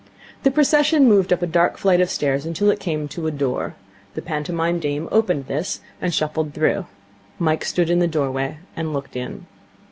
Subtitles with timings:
[0.41, 3.75] The procession moved up a dark flight of stairs until it came to a door.
[4.15, 6.87] The pantomime dame opened this, and shuffled through.
[7.37, 9.45] Mike stood in the doorway, and looked in.